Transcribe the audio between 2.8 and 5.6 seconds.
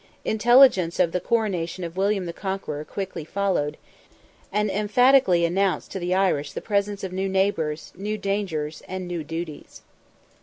quickly followed, and emphatically